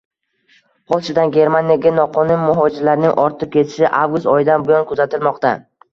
[0.93, 5.53] Polshadan Germaniyaga noqonuniy muhojirlarning ortib ketishi avgust oyidan buyon kuzatilmoqda